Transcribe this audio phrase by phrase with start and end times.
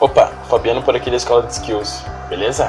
[0.00, 2.68] Opa, Fabiano por aqui da Escola de Skills, beleza?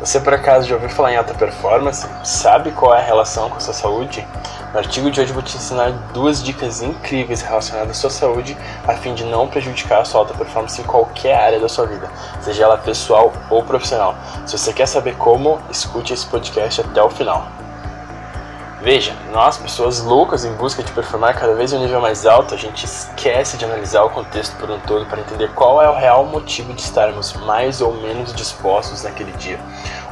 [0.00, 2.08] Você por acaso já ouviu falar em alta performance?
[2.24, 4.26] Sabe qual é a relação com a sua saúde?
[4.72, 8.56] No artigo de hoje vou te ensinar duas dicas incríveis relacionadas à sua saúde
[8.88, 12.10] a fim de não prejudicar a sua alta performance em qualquer área da sua vida,
[12.40, 14.14] seja ela pessoal ou profissional.
[14.46, 17.46] Se você quer saber como, escute esse podcast até o final.
[18.82, 22.52] Veja, nós, pessoas loucas em busca de performar cada vez em um nível mais alto,
[22.52, 25.94] a gente esquece de analisar o contexto por um todo para entender qual é o
[25.94, 29.60] real motivo de estarmos mais ou menos dispostos naquele dia.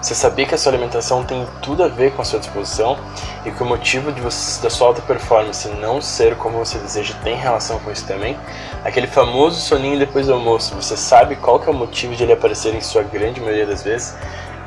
[0.01, 2.97] Você sabia que a sua alimentação tem tudo a ver com a sua disposição
[3.45, 7.15] e que o motivo de você, da sua alta performance não ser como você deseja
[7.25, 8.39] tem relação com isso também?
[8.85, 12.35] Aquele famoso soninho depois do almoço, você sabe qual que é o motivo de ele
[12.35, 14.17] aparecer em sua grande maioria das vezes?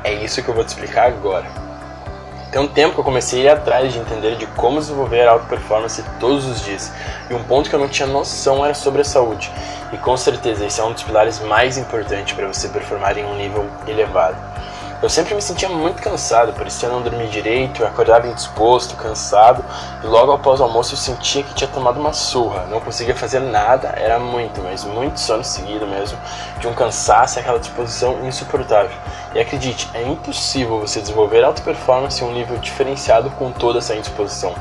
[0.04, 1.63] É isso que eu vou te explicar agora.
[2.54, 5.44] Tem um tempo que eu comecei a ir atrás de entender de como desenvolver alta
[5.46, 6.92] performance todos os dias.
[7.28, 9.50] E um ponto que eu não tinha noção era sobre a saúde.
[9.92, 13.34] E com certeza esse é um dos pilares mais importantes para você performar em um
[13.34, 14.53] nível elevado.
[15.04, 19.62] Eu sempre me sentia muito cansado, parecia não dormir direito, eu acordava indisposto, cansado,
[20.02, 23.40] e logo após o almoço eu sentia que tinha tomado uma surra, não conseguia fazer
[23.40, 26.16] nada, era muito, mas muito sono seguido mesmo,
[26.58, 28.96] de um cansaço e aquela disposição insuportável.
[29.34, 33.94] E acredite, é impossível você desenvolver alta performance em um nível diferenciado com toda essa
[33.94, 34.54] indisposição.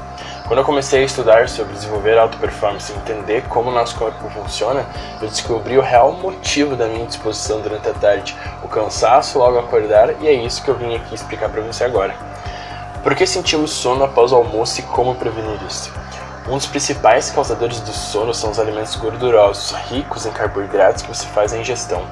[0.54, 4.30] Quando eu comecei a estudar sobre desenvolver alta performance e entender como o nosso corpo
[4.30, 4.86] funciona,
[5.20, 10.14] eu descobri o real motivo da minha disposição durante a tarde, o cansaço logo acordar,
[10.22, 12.14] e é isso que eu vim aqui explicar para você agora.
[13.02, 15.92] Por que sentimos sono após o almoço e como prevenir isso?
[16.48, 21.26] Um dos principais causadores do sono são os alimentos gordurosos, ricos em carboidratos que você
[21.30, 22.06] faz a ingestão.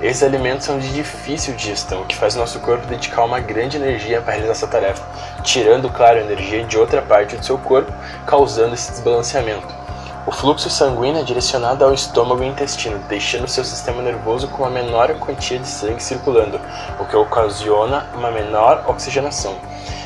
[0.00, 4.20] Esses alimentos são de difícil digestão, o que faz nosso corpo dedicar uma grande energia
[4.20, 5.02] para realizar essa tarefa,
[5.42, 7.90] tirando, claro, a energia de outra parte do seu corpo,
[8.26, 9.85] causando esse desbalanceamento.
[10.26, 14.70] O fluxo sanguíneo é direcionado ao estômago e intestino, deixando seu sistema nervoso com uma
[14.70, 16.60] menor quantia de sangue circulando,
[16.98, 19.54] o que ocasiona uma menor oxigenação.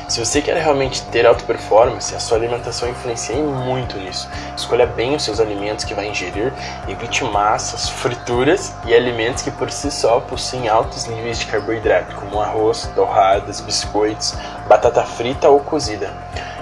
[0.07, 4.29] Se você quer realmente ter alta performance, a sua alimentação influencia muito nisso.
[4.55, 6.53] Escolha bem os seus alimentos que vai ingerir,
[6.87, 12.39] evite massas, frituras e alimentos que por si só possuem altos níveis de carboidrato, como
[12.39, 14.35] arroz, torradas, biscoitos,
[14.67, 16.13] batata frita ou cozida.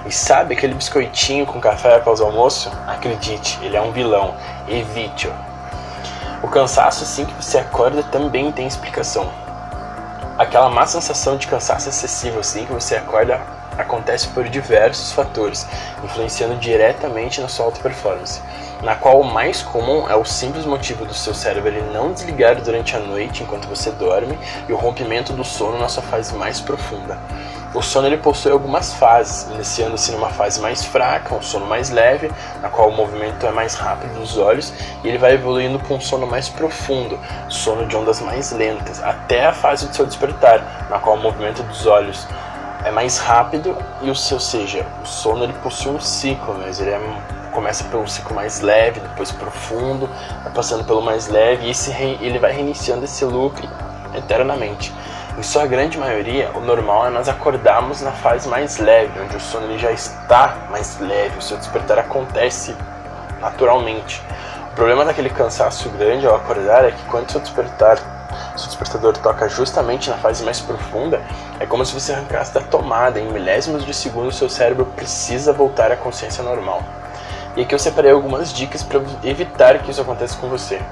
[0.06, 2.70] E sabe aquele biscoitinho com café após o almoço?
[2.86, 4.34] Acredite, ele é um vilão.
[4.68, 5.32] Evite-o.
[6.42, 9.30] O cansaço assim que você acorda também tem explicação
[10.40, 13.38] aquela má sensação de cansaço excessivo assim que você acorda
[13.76, 15.66] acontece por diversos fatores,
[16.02, 18.40] influenciando diretamente na sua alta performance,
[18.82, 22.56] na qual o mais comum é o simples motivo do seu cérebro ele não desligar
[22.56, 26.58] durante a noite enquanto você dorme e o rompimento do sono na sua fase mais
[26.58, 27.18] profunda.
[27.72, 32.28] O sono ele possui algumas fases, iniciando-se numa fase mais fraca, um sono mais leve,
[32.60, 34.72] na qual o movimento é mais rápido dos olhos,
[35.04, 37.16] e ele vai evoluindo para um sono mais profundo,
[37.48, 41.62] sono de ondas mais lentas, até a fase do seu despertar, na qual o movimento
[41.62, 42.26] dos olhos
[42.84, 46.90] é mais rápido e o seu, seja, o sono ele possui um ciclo, mas ele
[46.90, 47.00] é,
[47.52, 50.10] começa pelo ciclo mais leve, depois profundo,
[50.42, 53.62] vai passando pelo mais leve e esse, ele vai reiniciando esse loop
[54.14, 54.92] eternamente.
[55.40, 59.40] Em sua grande maioria, o normal é nós acordarmos na fase mais leve, onde o
[59.40, 62.76] sono ele já está mais leve, o seu despertar acontece
[63.40, 64.22] naturalmente.
[64.70, 67.96] O problema daquele cansaço grande ao acordar é que quando seu despertar,
[68.54, 71.22] seu despertador toca justamente na fase mais profunda,
[71.58, 75.90] é como se você arrancasse da tomada, em milésimos de segundo seu cérebro precisa voltar
[75.90, 76.82] à consciência normal.
[77.56, 80.82] E aqui eu separei algumas dicas para evitar que isso aconteça com você.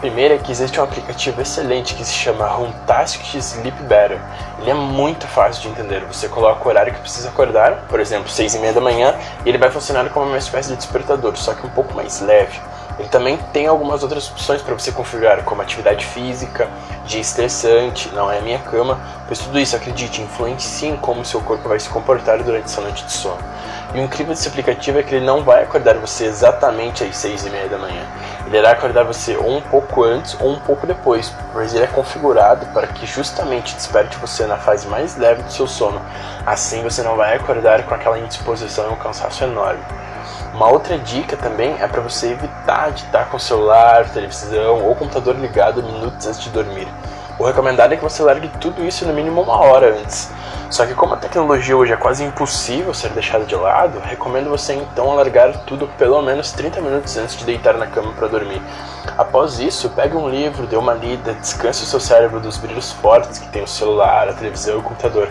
[0.00, 4.18] Primeira é que existe um aplicativo excelente que se chama Runtastic Sleep Better.
[4.58, 6.02] Ele é muito fácil de entender.
[6.06, 9.48] Você coloca o horário que precisa acordar, por exemplo, 6 e meia da manhã, e
[9.50, 12.58] ele vai funcionar como uma espécie de despertador, só que um pouco mais leve.
[12.98, 16.66] Ele também tem algumas outras opções para você configurar, como atividade física,
[17.04, 21.42] dia estressante, não é a minha cama, pois tudo isso, acredite, influencia em como seu
[21.42, 23.38] corpo vai se comportar durante essa noite de sono.
[23.94, 27.46] E o incrível desse aplicativo é que ele não vai acordar você exatamente às 6
[27.46, 28.06] e meia da manhã.
[28.50, 31.86] Ele irá acordar você ou um pouco antes ou um pouco depois, pois ele é
[31.86, 36.02] configurado para que justamente desperte você na fase mais leve do seu sono.
[36.44, 39.80] Assim você não vai acordar com aquela indisposição e um cansaço enorme.
[40.52, 44.96] Uma outra dica também é para você evitar de estar com o celular, televisão ou
[44.96, 46.88] computador ligado minutos antes de dormir.
[47.40, 50.30] O recomendado é que você largue tudo isso no mínimo uma hora antes.
[50.68, 54.74] Só que como a tecnologia hoje é quase impossível ser deixada de lado, recomendo você
[54.74, 58.60] então largar tudo pelo menos 30 minutos antes de deitar na cama para dormir.
[59.16, 63.38] Após isso, pegue um livro, dê uma lida, descanse o seu cérebro dos brilhos fortes
[63.38, 65.26] que tem o celular, a televisão e o computador.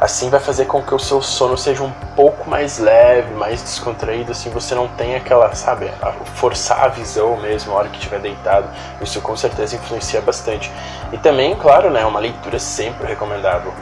[0.00, 4.30] Assim vai fazer com que o seu sono seja um pouco mais leve, mais descontraído,
[4.30, 5.90] assim você não tem aquela, sabe,
[6.36, 8.68] forçar a visão mesmo na hora que estiver deitado.
[9.00, 10.70] Isso com certeza influencia bastante.
[11.12, 13.72] E também, claro, né, uma leitura sempre recomendável.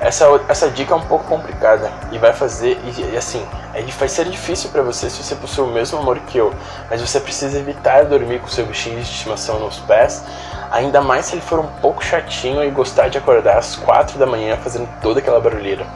[0.00, 3.44] Essa, essa dica é um pouco complicada e vai fazer, e, assim,
[3.86, 6.52] vai ser difícil para você se você possui o mesmo amor que eu,
[6.90, 10.24] mas você precisa evitar dormir com seu bichinho de estimação nos pés,
[10.70, 14.26] ainda mais se ele for um pouco chatinho e gostar de acordar às quatro da
[14.26, 15.86] manhã fazendo toda aquela barulheira.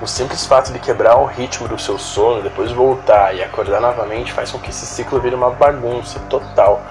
[0.00, 4.32] O simples fato de quebrar o ritmo do seu sono, depois voltar e acordar novamente,
[4.32, 6.82] faz com que esse ciclo vire uma bagunça total.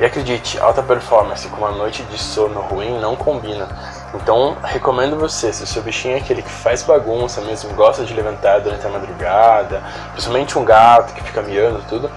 [0.00, 3.68] E acredite, alta performance com uma noite de sono ruim não combina.
[4.14, 8.14] Então, recomendo você, se o seu bichinho é aquele que faz bagunça mesmo, gosta de
[8.14, 9.82] levantar durante a madrugada,
[10.12, 12.10] principalmente um gato que fica miando tudo,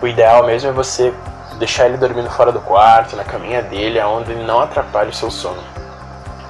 [0.00, 1.12] o ideal mesmo é você
[1.58, 5.30] deixar ele dormindo fora do quarto, na caminha dele, onde ele não atrapalhe o seu
[5.30, 5.62] sono.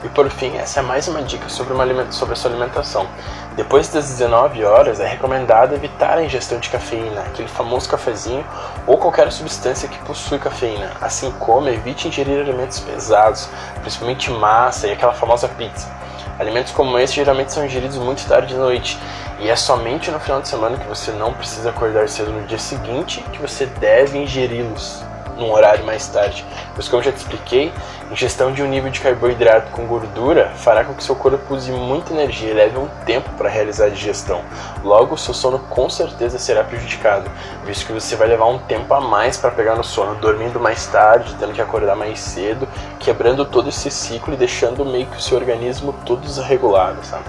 [0.04, 3.06] E por fim, essa é mais uma dica sobre, uma sobre a sua alimentação.
[3.54, 8.44] Depois das 19 horas, é recomendado evitar a ingestão de cafeína, aquele famoso cafezinho
[8.84, 10.90] ou qualquer substância que possui cafeína.
[11.00, 13.48] Assim como evite ingerir alimentos pesados,
[13.80, 15.88] principalmente massa e aquela famosa pizza.
[16.36, 18.98] Alimentos como esse geralmente são ingeridos muito tarde de noite
[19.38, 22.58] e é somente no final de semana que você não precisa acordar cedo no dia
[22.58, 25.04] seguinte que você deve ingeri-los
[25.36, 26.44] num horário mais tarde.
[26.74, 27.72] Pois como eu já te expliquei,
[28.10, 32.12] ingestão de um nível de carboidrato com gordura fará com que seu corpo use muita
[32.12, 34.42] energia e leve um tempo para realizar a digestão.
[34.84, 37.30] Logo, seu sono com certeza será prejudicado,
[37.64, 40.86] visto que você vai levar um tempo a mais para pegar no sono, dormindo mais
[40.86, 42.68] tarde, tendo que acordar mais cedo,
[42.98, 47.24] quebrando todo esse ciclo e deixando meio que o seu organismo todo desregulado, sabe?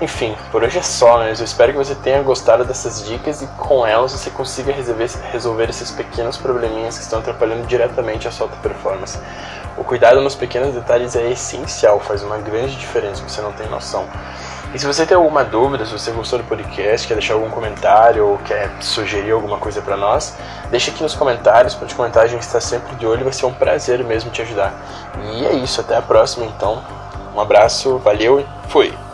[0.00, 1.34] Enfim, por hoje é só, né?
[1.38, 5.68] Eu espero que você tenha gostado dessas dicas e com elas você consiga resolver, resolver
[5.68, 9.18] esses pequenos probleminhas que estão atrapalhando diretamente a sua performance.
[9.76, 14.06] O cuidado nos pequenos detalhes é essencial, faz uma grande diferença, você não tem noção.
[14.72, 18.26] E se você tem alguma dúvida, se você gostou do podcast, quer deixar algum comentário
[18.26, 20.34] ou quer sugerir alguma coisa para nós,
[20.70, 23.52] deixa aqui nos comentários, pode comentar, a gente está sempre de olho, vai ser um
[23.52, 24.72] prazer mesmo te ajudar.
[25.34, 26.82] E é isso, até a próxima então.
[27.34, 29.09] Um abraço, valeu e fui!